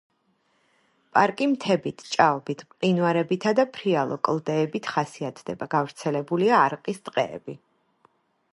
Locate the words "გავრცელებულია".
5.77-6.63